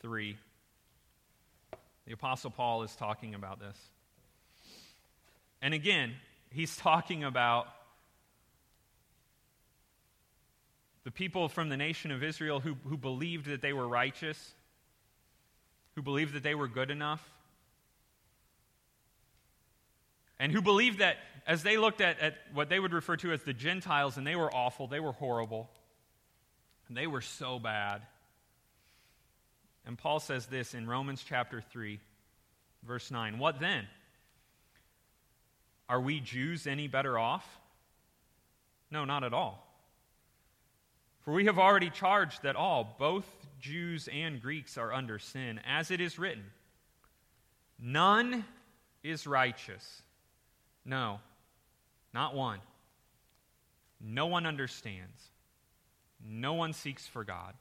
[0.00, 0.36] 3.
[2.06, 3.76] The Apostle Paul is talking about this.
[5.60, 6.12] And again,
[6.50, 7.66] he's talking about
[11.04, 14.54] the people from the nation of Israel who, who believed that they were righteous,
[15.94, 17.22] who believed that they were good enough,
[20.42, 23.44] and who believed that as they looked at, at what they would refer to as
[23.44, 25.70] the Gentiles, and they were awful, they were horrible,
[26.88, 28.02] and they were so bad.
[29.86, 32.00] And Paul says this in Romans chapter 3,
[32.82, 33.86] verse 9 What then?
[35.88, 37.46] Are we Jews any better off?
[38.90, 39.64] No, not at all.
[41.20, 43.26] For we have already charged that all, both
[43.60, 46.42] Jews and Greeks, are under sin, as it is written
[47.78, 48.44] None
[49.04, 50.02] is righteous.
[50.84, 51.20] No,
[52.12, 52.60] not one.
[54.00, 55.30] No one understands.
[56.24, 57.54] No one seeks for God.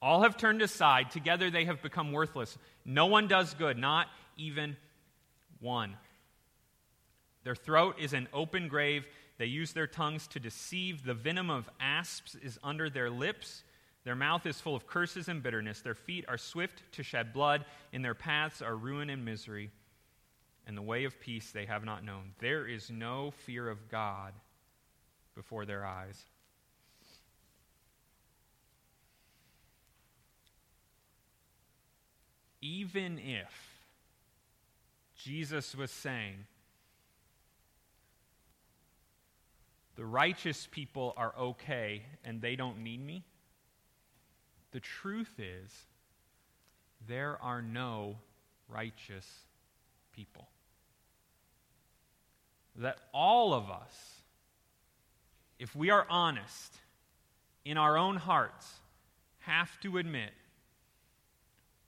[0.00, 1.10] All have turned aside.
[1.10, 2.56] Together they have become worthless.
[2.84, 4.76] No one does good, not even
[5.60, 5.96] one.
[7.44, 9.06] Their throat is an open grave.
[9.38, 11.04] They use their tongues to deceive.
[11.04, 13.62] The venom of asps is under their lips.
[14.04, 15.80] Their mouth is full of curses and bitterness.
[15.80, 17.64] Their feet are swift to shed blood.
[17.92, 19.70] In their paths are ruin and misery.
[20.66, 22.32] And the way of peace they have not known.
[22.40, 24.32] There is no fear of God
[25.34, 26.20] before their eyes.
[32.60, 33.52] Even if
[35.16, 36.46] Jesus was saying,
[39.94, 43.24] the righteous people are okay and they don't need me.
[44.72, 45.72] The truth is,
[47.06, 48.16] there are no
[48.68, 49.26] righteous
[50.12, 50.48] people.
[52.78, 54.22] That all of us,
[55.58, 56.74] if we are honest
[57.64, 58.70] in our own hearts,
[59.40, 60.30] have to admit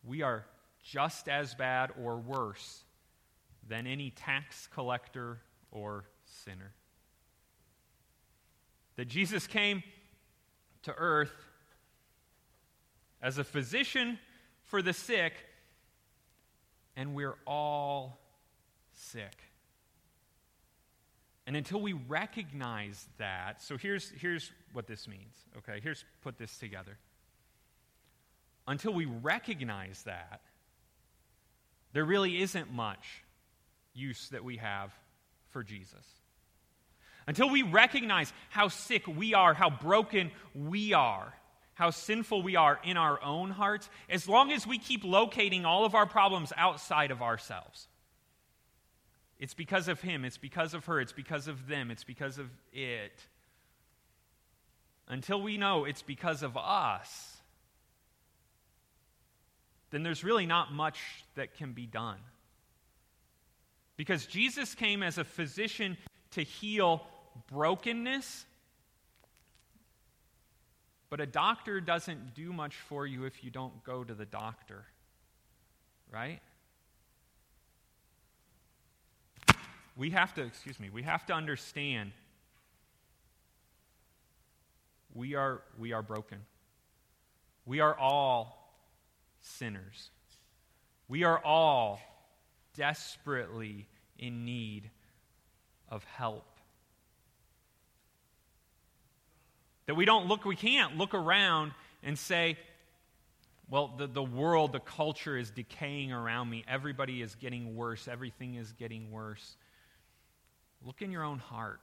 [0.04, 0.44] we are
[0.82, 2.84] just as bad or worse
[3.68, 6.72] than any tax collector or sinner
[8.98, 9.84] that Jesus came
[10.82, 11.32] to earth
[13.22, 14.18] as a physician
[14.64, 15.34] for the sick,
[16.96, 18.18] and we're all
[18.92, 19.36] sick.
[21.48, 25.80] And until we recognize that, so here's, here's what this means, okay?
[25.82, 26.98] Here's put this together.
[28.66, 30.42] Until we recognize that,
[31.94, 33.24] there really isn't much
[33.94, 34.92] use that we have
[35.48, 36.04] for Jesus.
[37.26, 41.32] Until we recognize how sick we are, how broken we are,
[41.72, 45.86] how sinful we are in our own hearts, as long as we keep locating all
[45.86, 47.88] of our problems outside of ourselves.
[49.38, 52.48] It's because of him, it's because of her, it's because of them, it's because of
[52.72, 53.24] it.
[55.06, 57.36] Until we know it's because of us,
[59.90, 60.98] then there's really not much
[61.34, 62.18] that can be done.
[63.96, 65.96] Because Jesus came as a physician
[66.32, 67.06] to heal
[67.50, 68.44] brokenness.
[71.10, 74.84] But a doctor doesn't do much for you if you don't go to the doctor,
[76.12, 76.40] right?
[79.98, 82.12] We have to, excuse me, we have to understand
[85.12, 86.38] we are, we are broken.
[87.66, 88.72] We are all
[89.42, 90.10] sinners.
[91.08, 92.00] We are all
[92.76, 94.88] desperately in need
[95.88, 96.46] of help.
[99.86, 101.72] That we don't look, we can't look around
[102.04, 102.56] and say,
[103.68, 106.64] well, the, the world, the culture is decaying around me.
[106.68, 108.06] Everybody is getting worse.
[108.06, 109.56] Everything is getting worse.
[110.84, 111.80] Look in your own heart.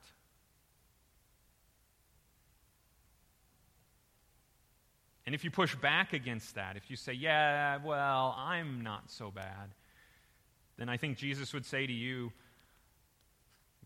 [5.25, 9.31] And if you push back against that, if you say, yeah, well, I'm not so
[9.31, 9.71] bad,
[10.77, 12.31] then I think Jesus would say to you,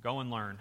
[0.03, 0.59] go and learn.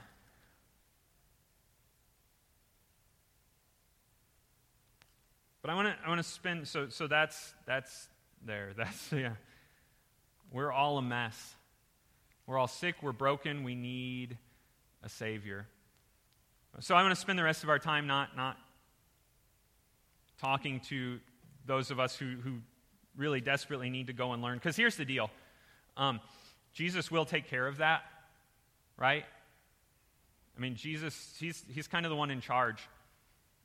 [5.63, 8.09] But I want to I want to spend so so that's that's
[8.47, 8.73] there.
[8.77, 9.33] That's yeah.
[10.53, 11.55] We're all a mess.
[12.49, 14.39] We're all sick, we're broken, we need
[15.03, 15.67] a savior.
[16.81, 18.57] So I want to spend the rest of our time not not
[20.41, 21.21] talking to
[21.67, 22.55] those of us who, who
[23.19, 24.57] really desperately need to go and learn.
[24.57, 25.29] Because here's the deal
[25.95, 26.21] um,
[26.73, 28.01] Jesus will take care of that,
[28.97, 29.27] right?
[30.57, 32.81] I mean, Jesus, he's, he's kind of the one in charge.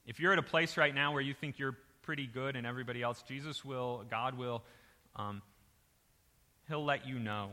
[0.06, 3.02] If you're at a place right now where you think you're pretty good and everybody
[3.02, 4.62] else, Jesus will, God will,
[5.16, 5.42] um,
[6.68, 7.52] He'll let you know.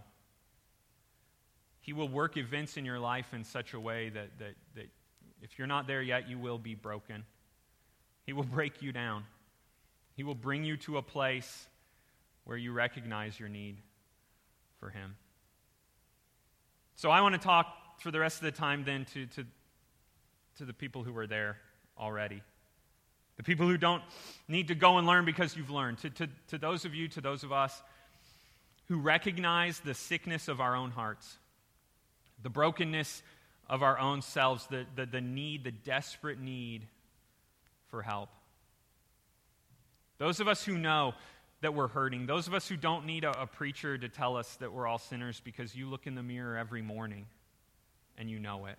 [1.80, 4.86] He will work events in your life in such a way that, that, that
[5.42, 7.24] if you're not there yet, you will be broken.
[8.26, 9.24] He will break you down.
[10.14, 11.66] He will bring you to a place
[12.44, 13.78] where you recognize your need
[14.78, 15.16] for Him.
[16.96, 17.66] So I want to talk
[18.00, 19.46] for the rest of the time then to, to,
[20.58, 21.56] to the people who are there
[21.98, 22.42] already.
[23.36, 24.02] The people who don't
[24.48, 25.98] need to go and learn because you've learned.
[25.98, 27.82] To, to, to those of you, to those of us
[28.88, 31.38] who recognize the sickness of our own hearts,
[32.42, 33.22] the brokenness
[33.68, 36.86] of our own selves, the, the, the need, the desperate need
[37.88, 38.28] for help.
[40.18, 41.14] Those of us who know
[41.60, 44.56] that we're hurting, those of us who don't need a, a, preacher to tell us
[44.56, 47.26] that we're all sinners because you look in the mirror every morning
[48.18, 48.76] and you know it.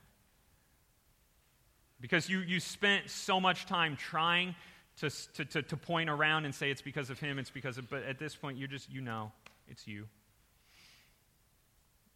[1.99, 4.55] Because you, you spent so much time trying
[4.97, 7.89] to, to, to, to point around and say it's because of him, it's because of,
[7.89, 9.31] but at this point, you're just, you know,
[9.67, 10.07] it's you.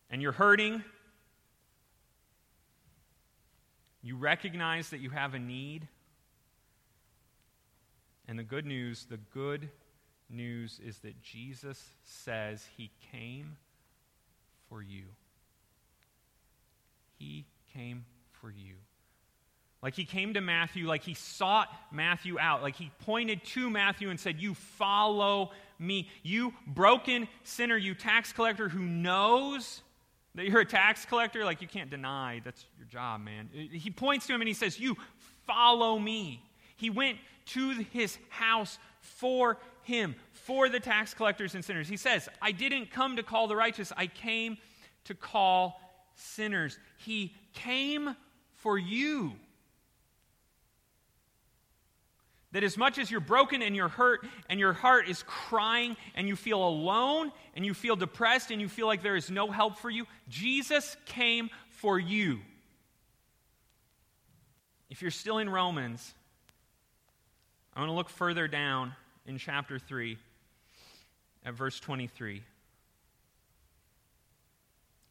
[0.10, 0.84] And you're hurting.
[4.05, 5.87] You recognize that you have a need.
[8.27, 9.67] And the good news, the good
[10.29, 13.57] news is that Jesus says he came
[14.69, 15.05] for you.
[17.17, 18.05] He came
[18.39, 18.75] for you.
[19.81, 24.11] Like he came to Matthew, like he sought Matthew out, like he pointed to Matthew
[24.11, 26.09] and said, You follow me.
[26.21, 29.81] You broken sinner, you tax collector who knows
[30.35, 33.49] that you're a tax collector, like you can't deny that's your job, man.
[33.53, 34.97] He points to him and he says, You
[35.45, 36.43] follow me.
[36.75, 37.17] He went
[37.47, 41.87] to his house for him, for the tax collectors and sinners.
[41.87, 44.57] He says, I didn't come to call the righteous, I came
[45.05, 45.79] to call
[46.15, 46.77] sinners.
[46.97, 48.15] He came
[48.55, 49.33] for you.
[52.55, 56.25] That as much as you're broken and you're hurt and your heart is crying and
[56.25, 59.77] you feel alone and you feel depressed and you feel like there is no help
[59.77, 62.39] for you, Jesus came for you.
[64.89, 66.13] If you're still in Romans,
[67.73, 68.93] I want to look further down
[69.25, 70.17] in chapter 3
[71.43, 72.41] at verse 23.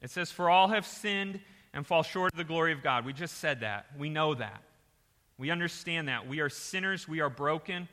[0.00, 1.40] It says, For all have sinned
[1.74, 3.04] and fall short of the glory of God.
[3.04, 3.84] We just said that.
[3.98, 4.62] We know that.
[5.38, 6.28] We understand that.
[6.28, 7.08] We are sinners.
[7.08, 7.88] We are broken.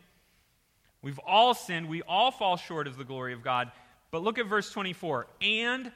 [1.01, 1.89] We've all sinned.
[1.89, 3.71] We all fall short of the glory of God.
[4.11, 5.27] But look at verse 24.
[5.41, 5.91] And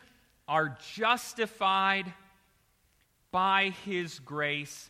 [0.47, 2.11] are justified
[3.31, 4.89] by his grace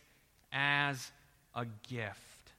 [0.52, 1.10] as
[1.54, 2.52] a gift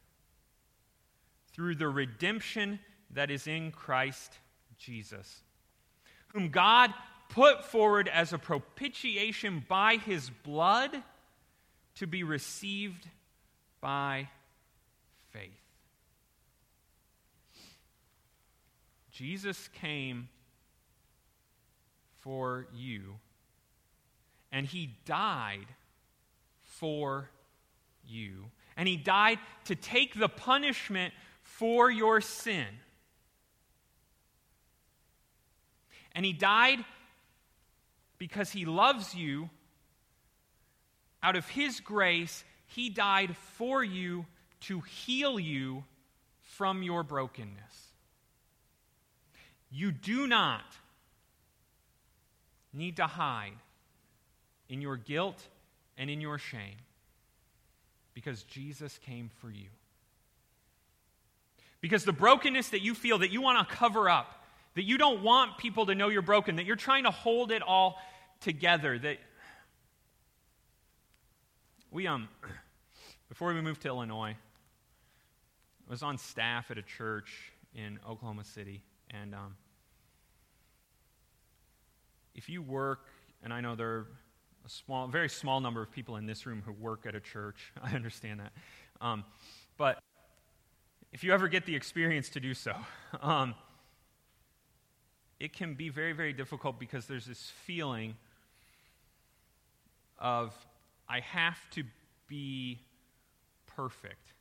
[1.53, 2.79] through the redemption
[3.11, 4.33] that is in Christ
[4.77, 5.41] Jesus,
[6.33, 6.93] whom God
[7.29, 10.91] put forward as a propitiation by his blood
[11.95, 13.07] to be received
[13.81, 14.29] by
[15.29, 15.51] faith.
[19.11, 20.29] Jesus came
[22.19, 23.15] for you,
[24.51, 25.67] and he died
[26.61, 27.29] for
[28.05, 28.45] you.
[28.75, 32.67] And he died to take the punishment for your sin.
[36.13, 36.83] And he died
[38.17, 39.49] because he loves you.
[41.23, 44.25] Out of his grace, he died for you
[44.61, 45.83] to heal you
[46.41, 47.87] from your brokenness.
[49.69, 50.63] You do not
[52.73, 53.57] need to hide
[54.69, 55.41] in your guilt
[55.97, 56.77] and in your shame
[58.13, 59.67] because Jesus came for you.
[61.81, 64.45] Because the brokenness that you feel that you want to cover up,
[64.75, 67.61] that you don't want people to know you're broken, that you're trying to hold it
[67.61, 67.99] all
[68.41, 69.17] together, that
[71.97, 72.29] we um
[73.27, 74.35] before we moved to Illinois,
[75.87, 79.55] I was on staff at a church in Oklahoma City, and um,
[82.35, 83.07] if you work,
[83.41, 84.07] and I know there are
[84.63, 87.73] a small, very small number of people in this room who work at a church.
[87.81, 88.51] I understand that,
[89.01, 89.23] um,
[89.75, 89.97] but
[91.11, 92.75] if you ever get the experience to do so,
[93.23, 93.55] um,
[95.39, 98.13] it can be very, very difficult because there's this feeling
[100.19, 100.53] of
[101.09, 101.83] I have to
[102.27, 102.79] be
[103.75, 104.33] perfect.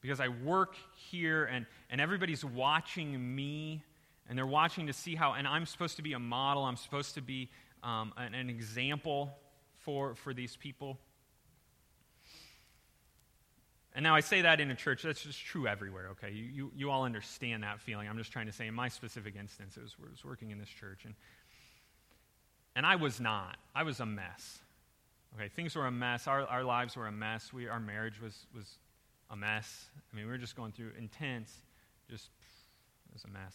[0.00, 0.74] Because I work
[1.10, 3.82] here and, and everybody's watching me
[4.28, 7.14] and they're watching to see how, and I'm supposed to be a model, I'm supposed
[7.14, 7.48] to be
[7.82, 9.36] um, an, an example
[9.78, 10.98] for, for these people.
[13.94, 16.30] And now I say that in a church, that's just true everywhere, okay?
[16.30, 18.08] You, you, you all understand that feeling.
[18.08, 20.58] I'm just trying to say, in my specific instance, it was, I was working in
[20.58, 21.14] this church, and,
[22.74, 23.56] and I was not.
[23.74, 24.58] I was a mess.
[25.36, 26.26] Okay, things were a mess.
[26.26, 27.52] Our, our lives were a mess.
[27.52, 28.78] We, our marriage was, was
[29.30, 29.86] a mess.
[30.12, 31.52] I mean, we were just going through intense,
[32.10, 32.30] just,
[33.08, 33.54] it was a mess.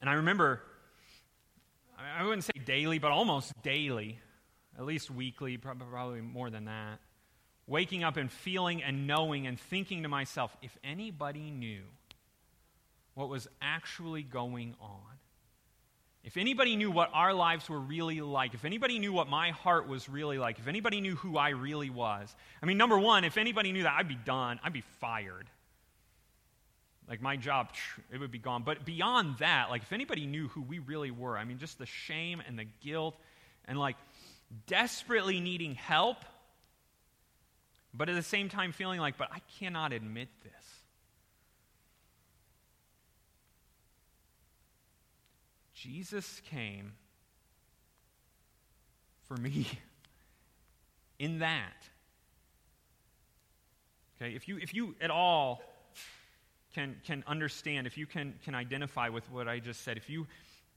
[0.00, 0.62] And I remember,
[1.98, 4.18] I wouldn't say daily, but almost daily,
[4.78, 7.00] at least weekly, probably more than that,
[7.66, 11.82] waking up and feeling and knowing and thinking to myself, if anybody knew
[13.14, 15.15] what was actually going on,
[16.26, 19.86] if anybody knew what our lives were really like, if anybody knew what my heart
[19.86, 23.36] was really like, if anybody knew who I really was, I mean, number one, if
[23.36, 24.58] anybody knew that, I'd be done.
[24.64, 25.48] I'd be fired.
[27.08, 27.68] Like my job,
[28.12, 28.64] it would be gone.
[28.64, 31.86] But beyond that, like if anybody knew who we really were, I mean, just the
[31.86, 33.14] shame and the guilt
[33.66, 33.94] and like
[34.66, 36.16] desperately needing help,
[37.94, 40.65] but at the same time feeling like, but I cannot admit this.
[45.76, 46.94] Jesus came
[49.28, 49.68] for me
[51.18, 51.74] in that.
[54.20, 55.60] Okay, if you, if you at all
[56.74, 60.26] can, can understand, if you can, can identify with what I just said, if you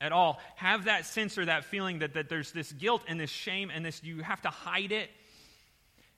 [0.01, 3.29] at all have that sense or that feeling that, that there's this guilt and this
[3.29, 5.09] shame and this, you have to hide it.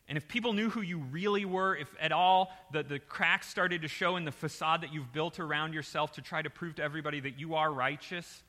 [0.08, 3.84] And if people knew who you really were, if at all the, the cracks started
[3.84, 6.84] to show in the facade that you've built around yourself to try to prove to
[6.84, 8.44] everybody that you are righteous,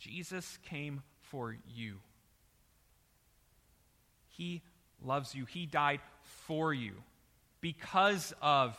[0.00, 1.96] Jesus came for you.
[4.28, 4.62] He
[5.04, 5.44] loves you.
[5.44, 6.94] He died for you
[7.60, 8.76] because of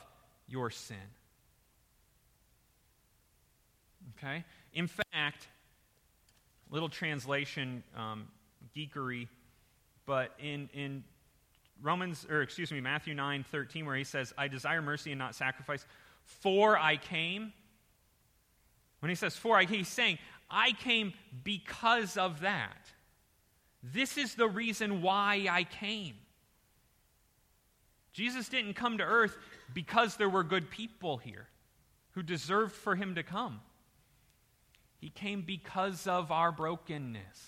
[0.47, 0.97] your sin.
[4.17, 4.43] Okay?
[4.73, 5.47] In fact,
[6.71, 8.27] little translation um,
[8.75, 9.27] geekery,
[10.07, 11.03] but in, in
[11.83, 15.35] Romans, or excuse me, Matthew 9 13, where he says, I desire mercy and not
[15.35, 15.85] sacrifice,
[16.23, 17.53] for I came.
[18.99, 20.19] When he says for I, he's saying,
[20.51, 22.77] I came because of that.
[23.81, 26.15] This is the reason why I came.
[28.13, 29.37] Jesus didn't come to earth
[29.73, 31.47] because there were good people here
[32.11, 33.61] who deserved for him to come.
[34.99, 37.47] He came because of our brokenness.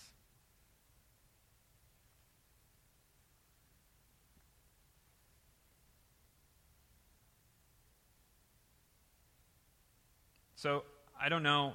[10.55, 10.83] So,
[11.21, 11.73] I don't know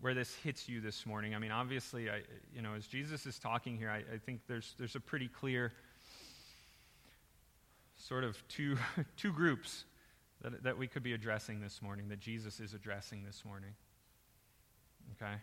[0.00, 1.34] where this hits you this morning.
[1.34, 2.22] I mean, obviously, I,
[2.54, 5.72] you know, as Jesus is talking here, I, I think there's, there's a pretty clear
[7.96, 8.78] sort of two,
[9.16, 9.84] two groups
[10.42, 13.74] that, that we could be addressing this morning, that Jesus is addressing this morning.
[15.16, 15.34] Okay?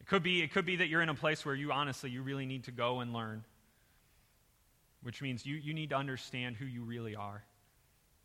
[0.00, 2.22] It could be, it could be that you're in a place where you honestly, you
[2.22, 3.44] really need to go and learn,
[5.02, 7.42] which means you, you need to understand who you really are.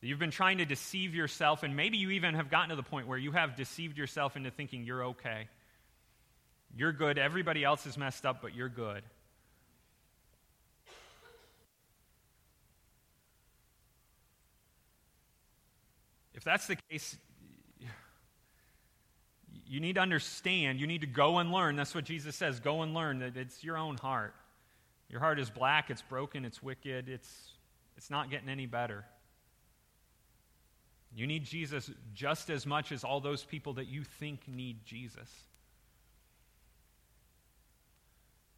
[0.02, 3.08] You've been trying to deceive yourself, and maybe you even have gotten to the point
[3.08, 5.48] where you have deceived yourself into thinking you're okay.
[6.76, 7.18] You're good.
[7.18, 9.04] Everybody else is messed up, but you're good.
[16.34, 17.18] If that's the case,
[19.68, 20.80] you need to understand.
[20.80, 21.76] You need to go and learn.
[21.76, 24.34] That's what Jesus says go and learn that it's your own heart.
[25.10, 27.30] Your heart is black, it's broken, it's wicked, it's,
[27.98, 29.04] it's not getting any better.
[31.16, 35.30] You need Jesus just as much as all those people that you think need Jesus.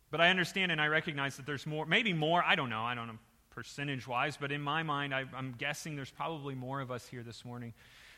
[0.10, 2.96] But I understand and I recognize that there's more, maybe more, I don't know, I
[2.96, 3.18] don't know
[3.52, 7.24] percentage wise, but in my mind, I, am guessing there's probably more of us here
[7.24, 7.74] this morning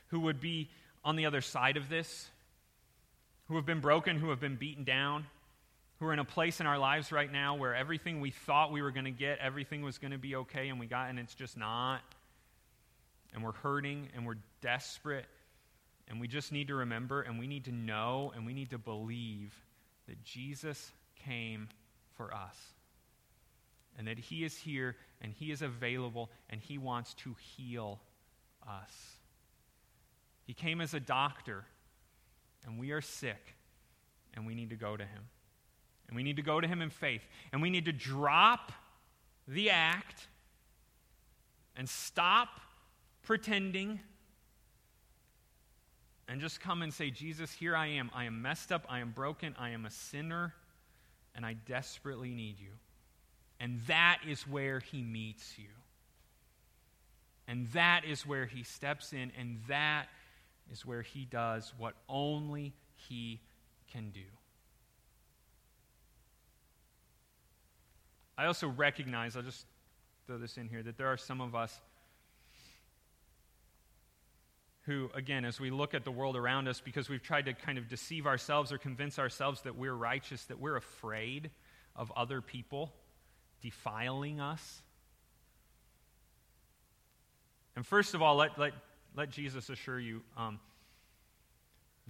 [0.08, 0.70] who would be
[1.04, 2.30] on the other side of this,
[3.48, 5.26] who have been broken, who have been beaten down,
[6.00, 8.82] who are in a place in our lives right now where everything we thought we
[8.82, 11.36] were going to get, everything was going to be okay, and we got, and it's
[11.36, 12.02] just not.
[13.34, 15.26] And we're hurting and we're desperate.
[16.08, 18.78] And we just need to remember and we need to know and we need to
[18.78, 19.54] believe
[20.08, 20.92] that Jesus
[21.26, 21.70] came
[22.16, 22.58] for us.
[23.98, 28.00] And that He is here and He is available and He wants to heal
[28.68, 29.18] us.
[30.46, 31.64] He came as a doctor,
[32.66, 33.56] and we are sick,
[34.34, 35.24] and we need to go to Him.
[36.08, 37.22] And we need to go to Him in faith.
[37.52, 38.72] And we need to drop
[39.48, 40.28] the act
[41.76, 42.50] and stop
[43.24, 44.00] pretending
[46.28, 48.10] and just come and say, Jesus, here I am.
[48.14, 48.86] I am messed up.
[48.90, 49.56] I am broken.
[49.60, 50.54] I am a sinner.
[51.36, 52.72] And I desperately need you.
[53.60, 55.70] And that is where he meets you.
[57.48, 59.32] And that is where he steps in.
[59.38, 60.06] And that
[60.72, 63.42] is where he does what only he
[63.92, 64.22] can do.
[68.38, 69.66] I also recognize, I'll just
[70.26, 71.80] throw this in here, that there are some of us
[74.86, 77.78] who, again, as we look at the world around us, because we've tried to kind
[77.78, 81.50] of deceive ourselves or convince ourselves that we're righteous, that we're afraid
[81.96, 82.92] of other people
[83.62, 84.82] defiling us.
[87.76, 88.74] And first of all, let, let,
[89.16, 90.60] let Jesus assure you um,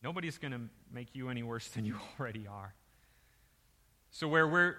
[0.03, 0.61] nobody's going to
[0.91, 2.73] make you any worse than you already are.
[4.09, 4.75] So, where we're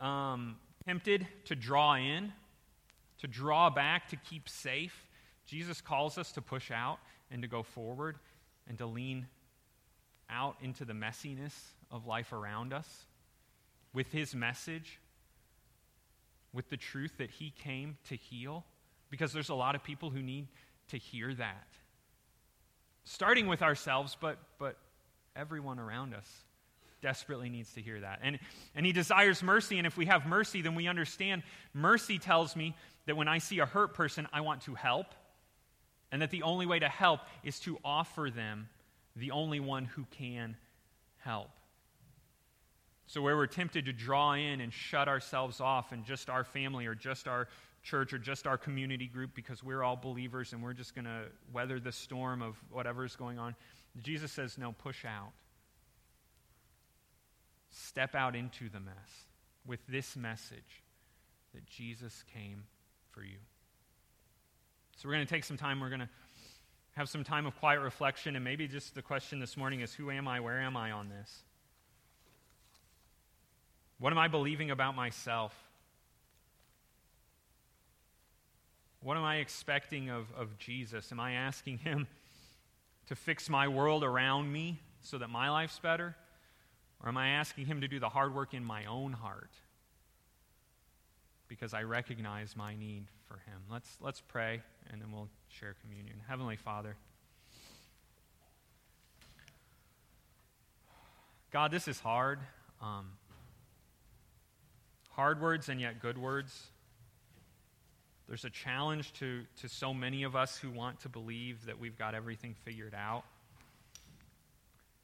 [0.00, 2.32] um, tempted to draw in,
[3.18, 5.08] to draw back, to keep safe,
[5.52, 6.98] Jesus calls us to push out
[7.30, 8.16] and to go forward
[8.66, 9.26] and to lean
[10.30, 11.52] out into the messiness
[11.90, 12.88] of life around us
[13.92, 14.98] with his message,
[16.54, 18.64] with the truth that he came to heal,
[19.10, 20.48] because there's a lot of people who need
[20.88, 21.66] to hear that.
[23.04, 24.78] Starting with ourselves, but, but
[25.36, 26.30] everyone around us
[27.02, 28.20] desperately needs to hear that.
[28.22, 28.38] And,
[28.74, 31.42] and he desires mercy, and if we have mercy, then we understand
[31.74, 32.74] mercy tells me
[33.04, 35.14] that when I see a hurt person, I want to help
[36.12, 38.68] and that the only way to help is to offer them
[39.16, 40.56] the only one who can
[41.18, 41.50] help.
[43.06, 46.86] So, where we're tempted to draw in and shut ourselves off and just our family
[46.86, 47.48] or just our
[47.82, 51.24] church or just our community group because we're all believers and we're just going to
[51.52, 53.56] weather the storm of whatever's going on,
[54.00, 55.32] Jesus says, no, push out.
[57.70, 59.26] Step out into the mess
[59.66, 60.82] with this message
[61.54, 62.64] that Jesus came
[63.10, 63.38] for you.
[64.96, 65.80] So we're going to take some time.
[65.80, 66.08] We're going to
[66.92, 68.36] have some time of quiet reflection.
[68.36, 70.40] And maybe just the question this morning is who am I?
[70.40, 71.42] Where am I on this?
[73.98, 75.54] What am I believing about myself?
[79.00, 81.10] What am I expecting of, of Jesus?
[81.10, 82.06] Am I asking Him
[83.08, 86.14] to fix my world around me so that my life's better?
[87.02, 89.50] Or am I asking Him to do the hard work in my own heart
[91.52, 93.60] because I recognize my need for him.
[93.70, 96.16] Let's, let's pray, and then we'll share communion.
[96.28, 96.96] Heavenly Father,
[101.50, 102.38] God, this is hard.
[102.80, 103.06] Um,
[105.10, 106.68] hard words and yet good words.
[108.28, 111.98] There's a challenge to, to so many of us who want to believe that we've
[111.98, 113.24] got everything figured out.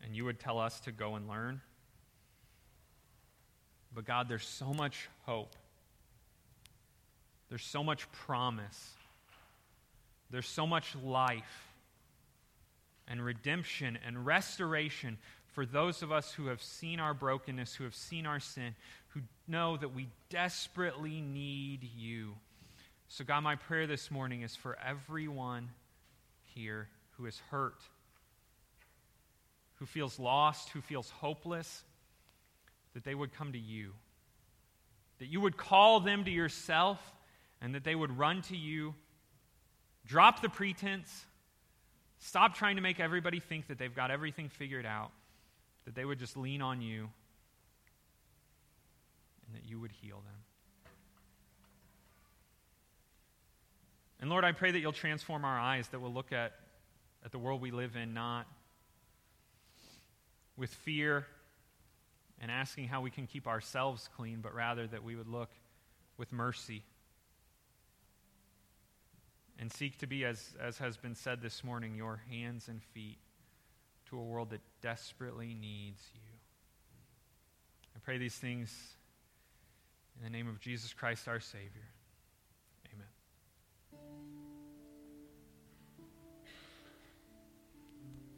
[0.03, 1.61] And you would tell us to go and learn.
[3.95, 5.55] But God, there's so much hope
[7.49, 8.95] there's so much promise.
[10.31, 11.69] There's so much life
[13.07, 15.19] and redemption and restoration
[15.53, 18.75] for those of us who have seen our brokenness, who have seen our sin,
[19.09, 22.35] who know that we desperately need you.
[23.09, 25.71] So, God, my prayer this morning is for everyone
[26.45, 27.83] here who is hurt,
[29.77, 31.83] who feels lost, who feels hopeless,
[32.95, 33.93] that they would come to you,
[35.19, 36.99] that you would call them to yourself
[37.61, 38.95] and that they would run to you,
[40.09, 41.27] drop the pretense,
[42.19, 45.11] stop trying to make everybody think that they've got everything figured out,
[45.85, 47.09] that they would just lean on you,
[49.47, 50.35] and that you would heal them.
[54.21, 56.53] And Lord, I pray that you'll transform our eyes, that we'll look at,
[57.25, 58.47] at the world we live in not
[60.57, 61.27] with fear
[62.41, 65.51] and asking how we can keep ourselves clean, but rather that we would look
[66.17, 66.83] with mercy
[69.59, 73.19] and seek to be, as, as has been said this morning, your hands and feet
[74.09, 76.21] to a world that desperately needs you.
[77.97, 78.73] I pray these things
[80.17, 81.89] in the name of Jesus Christ, our Savior.